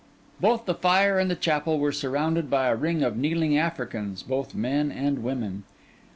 Both 0.39 0.65
the 0.65 0.73
fire 0.73 1.19
and 1.19 1.29
the 1.29 1.35
chapel 1.35 1.77
were 1.77 1.91
surrounded 1.91 2.49
by 2.49 2.69
a 2.69 2.75
ring 2.75 3.03
of 3.03 3.15
kneeling 3.17 3.55
Africans, 3.55 4.23
both 4.23 4.55
men 4.55 4.91
and 4.91 5.21
women. 5.21 5.63